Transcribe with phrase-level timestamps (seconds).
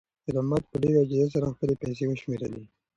[0.23, 2.63] خیر محمد په ډېرې عاجزۍ سره خپلې پیسې وشمېرلې.